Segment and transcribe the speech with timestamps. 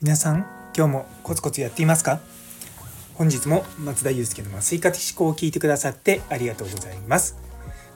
[0.00, 2.20] 皆さん今日もコツコツやっていますか？
[3.12, 7.36] 本日も松田祐介の麻酔科的思考を聞いてくださってありがとうございます。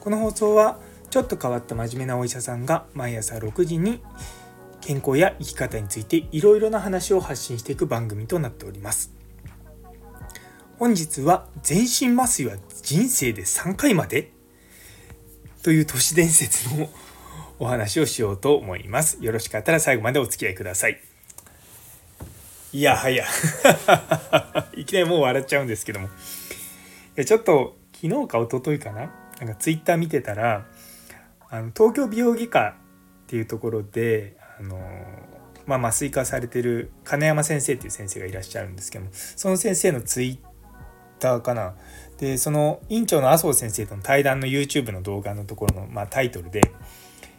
[0.00, 0.78] この放送は
[1.08, 4.02] ちょっと変わった真面目なお医者さんが毎朝6時に
[4.82, 9.14] 健康や生き方についていろいろな話を発信していく番組となっております。
[10.78, 14.32] 本日は全身麻酔は人生で3回まで
[15.62, 16.88] という都市伝説の
[17.58, 19.18] お話をしようと思います。
[19.20, 20.98] よろしかったら最後までお付き合いください。
[22.72, 23.26] いやはや。
[24.74, 26.06] いきなりもう笑っちゃうんですけども。
[26.06, 26.10] い
[27.16, 29.12] やちょっと昨日か一昨日かな？
[29.40, 30.66] なんかツイッター見てたら
[31.50, 32.76] あの東京美容外科
[33.24, 34.78] っていうところであの
[35.66, 40.38] まあ、麻酔科されてる金山先生っていう先生がいらっしゃるんですけどもその先生のツイッ
[41.20, 41.76] ターかな？
[42.20, 46.60] でその院長の麻生先生との対談の YouTube の動画のところの、まあ、タイトルで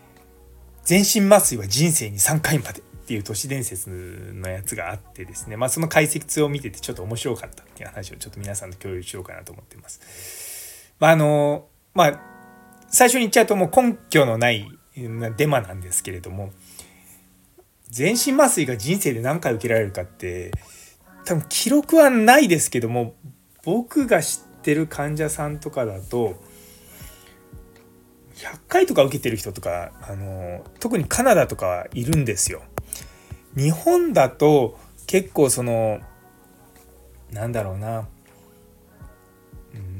[0.83, 3.89] 「全身麻酔は人生に3回まで」っていう都市伝説
[4.33, 10.95] のやつがあってですね、まあ、その解説を見ててちょっと面白かったっていう話をちょっと皆さんと共有しようかなと思ってます。
[10.99, 12.21] まあ、あのまあ
[12.89, 16.51] 最初に言っちゃうともう根拠のないデマなんですけれども
[17.87, 20.51] 全身麻酔が人生で何回受けられるかって
[21.25, 23.13] 多分記録はないですけども
[23.63, 26.35] 僕が知っててる患者さんとかだと
[28.35, 32.63] 100回とか受けてる人とかあの特にカナダとかいるんですよ。
[33.55, 35.99] 日本だと結構その
[37.31, 38.07] なんだろうな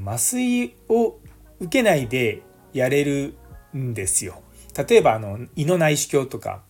[0.06, 1.18] 麻酔を
[1.60, 2.42] 受けないで
[2.74, 3.36] やれる
[3.76, 4.42] んですよ。
[4.88, 6.62] 例えばあの胃の内視鏡とか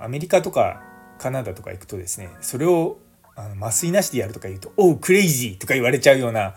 [0.00, 0.82] アメリカとか
[1.18, 2.98] カナダとか行くとですねそれを
[3.36, 6.54] あの麻酔なしでやるとか言うと「おうクレイジー」とか言われちゃうような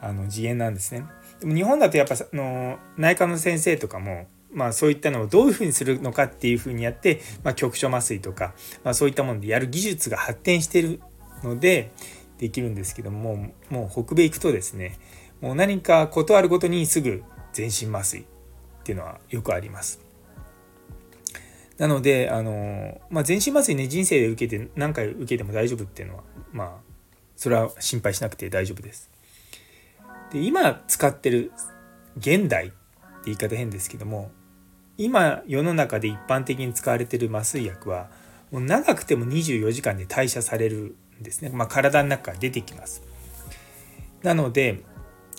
[0.00, 1.04] あの次元なんですね。
[1.40, 11.00] でも日本だとやっぱの内科の先生とかもまあ、そういったのをどういうふうにするのかっていうふうにやって、まあ、局所麻酔とか、まあ、そういったものでやる技術が発展してる
[11.42, 11.92] ので
[12.38, 14.98] できるんですけどももう北米行くとですね
[15.40, 17.22] もう何か事あるごとにすぐ
[17.52, 18.24] 全身麻酔っ
[18.84, 20.07] ていうのはよくあります。
[21.78, 26.70] なのであの、まあ、全身麻酔ね人生で受けて何回受けても大丈夫っていうのはまあ
[27.36, 29.10] それは心配しなくて大丈夫です。
[30.32, 31.52] で今使ってる
[32.18, 32.74] 現代って
[33.26, 34.30] 言い方変ですけども
[34.98, 38.10] 今世の中で一般的に使われてる麻酔薬は
[38.50, 43.02] もう長くても24時間で代謝されるんですね、まあ、体の中から出てきます。
[44.22, 44.82] なので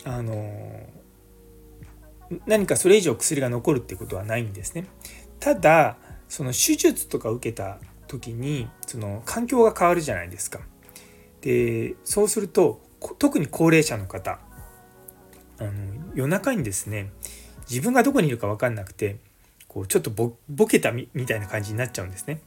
[0.05, 0.87] あの
[2.45, 4.85] 何かそれ以上薬が残るってことはないんですね。
[5.39, 5.97] ただ
[6.29, 10.59] その手術とか受けた時にその環境が変わるじゃないですか
[11.41, 12.81] でそうすると
[13.17, 14.39] 特に高齢者の方
[15.59, 15.71] あの
[16.13, 17.11] 夜中にですね
[17.69, 19.17] 自分がどこにいるか分かんなくて
[19.67, 22.41] こうちょっとボケたみたいな感じになっちゃうんですね。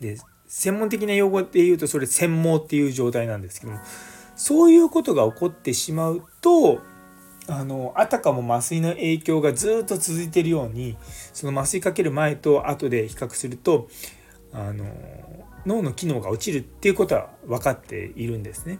[0.00, 0.16] で
[0.48, 3.78] 専門的な用語で言うとそれ専門っていう状態なんですけども
[4.34, 6.80] そういうことが起こってしまうと
[7.50, 10.96] あのあたかも麻酔の影響がずっと続いているように
[11.32, 13.88] その麻酔かける前と後で比較すると
[14.52, 14.84] あの
[15.66, 18.78] 脳の機能が落ちるっていうことは分かっているんですね。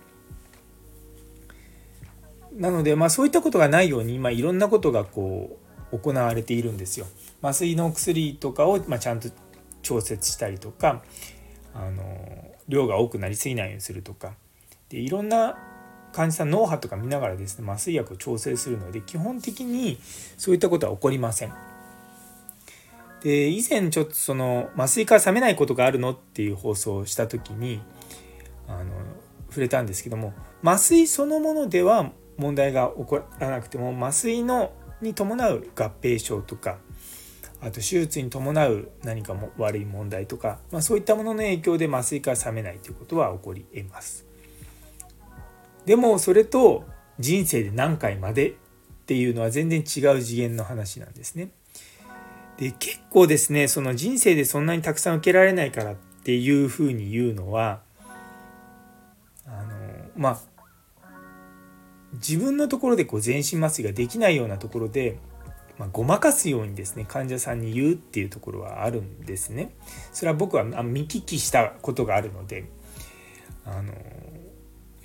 [2.52, 5.58] なので、まあ、そういったことがないように今いろんなことがこ
[5.92, 7.06] う行われているんですよ。
[7.42, 9.28] 麻酔の薬とかを、まあ、ちゃんと
[9.82, 11.02] 調節したりとか
[11.74, 14.34] あの量が多くなりすぎないようにするとか
[14.88, 15.56] でいろんな
[16.12, 19.98] 患者さん脳波とか見ながらですね麻酔薬を調整するので基本的に
[20.36, 21.52] そういったことは起こりません。
[23.22, 27.82] で以前ちょっとその麻酔から冷めないことがあるのっていう放送をした時に
[28.66, 28.84] あの
[29.50, 30.32] 触れたんですけども
[30.64, 34.72] 麻酔そのものでは問題が起こらなくても麻酔の
[35.02, 36.78] に伴う合併症とか
[37.60, 44.29] あと手術に伴う何かも悪い問題とか、まあ、そういったものの影響で麻酔から冷めないということは起こり得ます。
[45.86, 46.84] でもそれと
[47.18, 48.54] 人生で何回までっ
[49.06, 51.50] ていうのは全然違う次元の話なんですね。
[52.58, 57.80] で結構ですねその人生でそんなにたくさん受けられないからっていうふうに言うのは
[59.46, 60.40] あのまあ
[62.14, 65.18] 自分のところでこう全身麻酔ができないようなところで、
[65.78, 69.74] まあ、ごまかすようにですね患者さんに言うっていうところはあるんですね。
[70.12, 72.64] それは僕は見聞きしたことがあるので
[73.64, 73.94] あの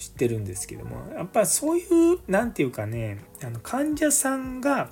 [0.05, 4.89] 知ってるんですけどもやっぱそういう何て言うかねあの患者さんが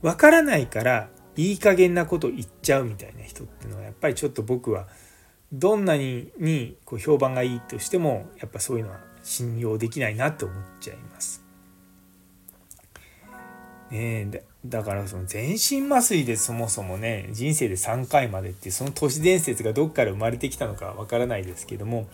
[0.00, 4.86] わからないからいい加減なこと言っちゃうみたいな人っていうのはやっぱりちょっと僕は
[5.52, 11.42] どんなににこう評判がいいとしてもやっぱそういうのは信用できないなって思っちゃいます。
[13.90, 22.08] ねえ、だからその全身麻酔でそもそもね人生で3回までってその都市伝説がどっから生まれてきたのかわからないですけども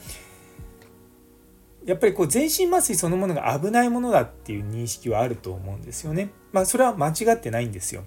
[1.84, 6.30] やっぱりこう全身麻酔そのものが危ないものだっていう認識はあると思うんですよね。
[6.52, 8.04] まあそれは間違ってないんですよ。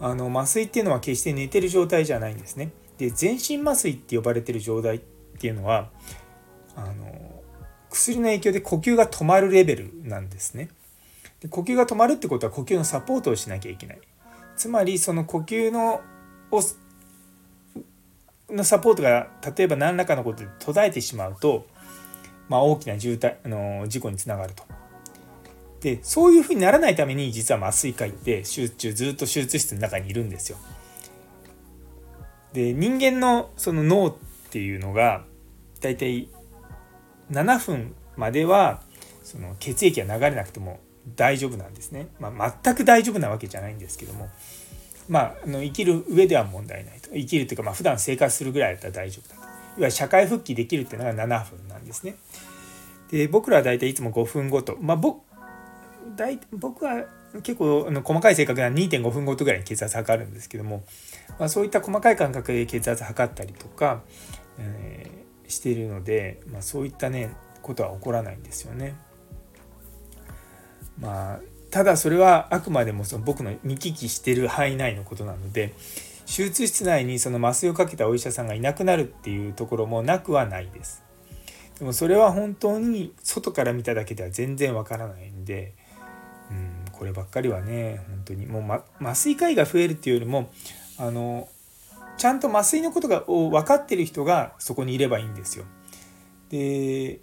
[0.00, 2.72] あの麻酔っていうのは決して寝てる状態じゃないんですね。
[2.98, 4.98] で全身麻酔って呼ばれてる状態っ
[5.38, 5.90] ていうのは
[6.76, 7.42] あの
[7.90, 10.68] 薬の影響で呼吸が止まるレベルなんですね。
[11.40, 14.00] で呼吸が止まるってことは呼吸のサポートをしなきゃいけない。
[14.56, 16.00] つまりその呼吸の
[16.50, 16.60] を
[18.50, 21.66] のサポートが例えば何らかのことで途絶えてしまうと
[22.48, 24.64] まあ、大きな渋滞あの事故につながると。
[25.80, 30.56] でそういうふうにならないために実は麻酔科医って手術中ずっと手術室の中にいるんですよ。
[32.54, 34.14] で人間のその脳っ
[34.50, 35.24] ていうのが
[35.80, 36.30] だいたい
[37.30, 38.80] 7分までは
[39.22, 40.80] その血液が流れなくても
[41.16, 42.08] 大丈夫なんですね。
[42.18, 44.28] まあ、全く大丈夫なわけじゃないんですけども、
[45.08, 49.53] まあ、あの生きる上では問題ないと生きるというか、まあ普段生活するぐらいだったら大丈夫だと。
[49.76, 52.16] いわゆる社会復帰できるっていうのが7分なんですね。
[53.10, 55.22] で僕らは大体いつも5分ごと、まあ、僕
[56.16, 57.04] 大僕は
[57.42, 60.84] 結構あの細かい正確な2.5分ごとぐらいに血圧測るんですけども、
[61.38, 64.02] まあ、そういった細かい感覚で血圧測ったりとか、
[64.58, 68.96] えー、しているので、まあ、そういったねことは起こらないんですよね。
[71.00, 75.74] まあただそれはあくまでもその僕の見聞きしてる範囲内のことなので
[76.26, 81.02] 手術室内にその麻酔をかけたお医者さんがいなくなるっていうところもなくはないです。
[81.78, 85.74] でもそれは本当に外から見ただけでは全然わからないんで、
[86.50, 90.50] うん、こればっかりはね本当にもう、ま、麻酔科医が増えるっていうよりも
[90.98, 91.48] あの
[92.16, 95.64] ちゃんと麻酔のことがを分かってる人がそこにいればいいんですよ。
[96.50, 97.20] で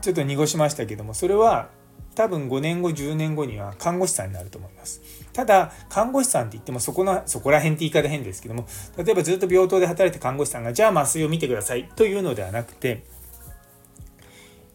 [0.00, 1.68] ちょっと濁しましたけどもそれは
[2.14, 5.00] 多分5年後10年後には看護師さんになると思います。
[5.32, 13.04] ただ看護師さんって言ってもそこなそこら辺って言い方変ですけども例えばずっと病棟で働いて看護師さんがじゃあ麻酔を見てくださいというのではなくて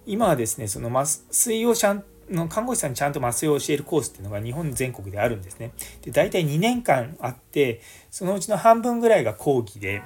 [0.05, 5.71] 今はですねその麻酔をちゃんの看護師さんにちゃんと麻酔を教えるコースっていうのが日本全国であるんですね。
[6.01, 7.81] で大体2年間あって
[8.11, 10.01] そのうちの半分ぐらいが講義で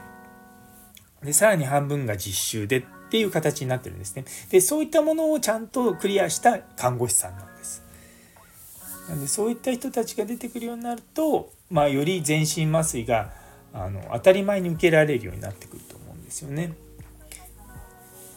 [1.24, 4.26] でさらに半分が実習でっていう形になってるんですね。
[4.50, 7.84] でそういったものをちゃんとクリアした看護師さんなんです。
[9.10, 13.34] なんでそういった人たちが出てくるようになると、まあ、より全身麻酔が
[13.74, 16.74] あの当たり前に受けられるようになってくると思うんですよね。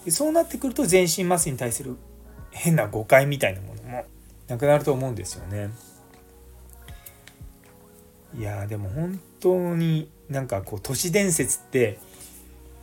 [0.05, 1.97] でそうなってくると全身麻酔に対する
[2.51, 4.05] 変な誤解みたいなものも
[4.49, 5.71] なくなると思うんですよね。
[8.39, 11.99] いやでも本当になんかこう都市伝説って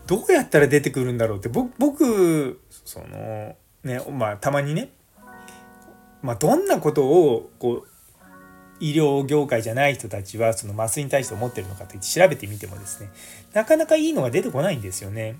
[0.07, 4.92] どうやったら出てくるんだろうって僕そのねまあたまにね、
[6.22, 7.88] まあ、どんなことをこう
[8.80, 13.10] 医療業界じゃない人たちはその麻酔に対して思ってるのかって調べてみてもですね
[13.54, 15.36] なかなかいいのが出てこないんですよね。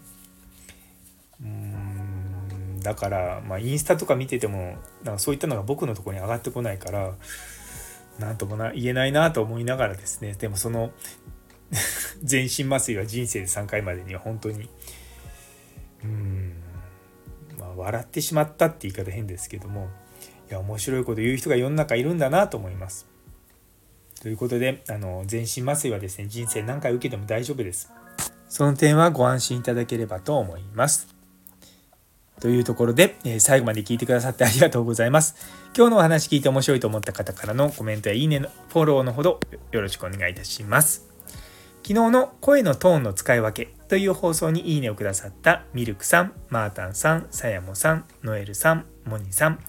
[1.42, 7.14] うんだから、まあ、インスタとか見ててもなんかそういったのが僕のとこに上がってこないから
[8.20, 10.92] 何ともな言えないなと思いながらですねでもその
[12.24, 14.70] 全身麻酔は人生で3回までには本当に
[16.04, 16.54] うん
[17.58, 19.90] まあ笑ってしまったって言い方変ですけども
[20.52, 23.08] いや面白いこと言う人が世の中いるんだなと思います。
[24.22, 27.90] ということであの全身麻酔はですね人生何回受けても大丈夫です。
[28.50, 31.08] その点はご安心いただければと思います。
[32.42, 35.36] というところで、え最後まで聞いてくださってありがとうございます。
[35.78, 39.40] 今日のお話聞いて面白いと思った方からのコメントやいいねのフォローのほど
[39.72, 41.08] よろしくお願いいたします。
[41.84, 49.60] 昨日の声のトーンの使い分けという放送にいいねをくださったミルクさん、マータンさん、さやもさん、ノエルさん、モニさん、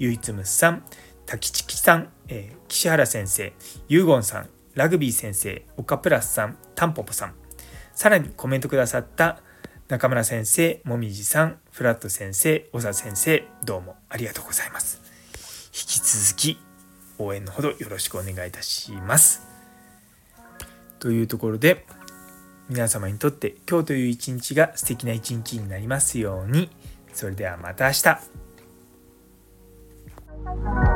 [0.00, 0.82] ゆいつむさん、
[1.26, 3.52] タキチキさん、えー、岸原先生、
[3.86, 7.34] ユーゴンさん、ラグビー先生、オカプラスさん、タンポポさん、
[7.94, 9.42] さらにコメントくださった
[9.88, 15.02] 中村先生、もみじさん、フラット先生、小佐先生、どうもありがとうございます。
[15.66, 16.58] 引き続き
[17.18, 19.42] 応援のほどよろしくお願いいたします。
[20.98, 21.84] というところで、
[22.70, 26.70] 皆様にとって今日という一日が素敵な一日になりますように。
[27.12, 28.49] それではまた明日。
[30.44, 30.89] Bye.